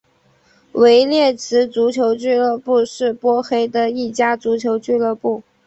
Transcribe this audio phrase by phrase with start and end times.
[0.71, 5.43] 维列兹足球俱乐部是波黑的一家足球俱乐部。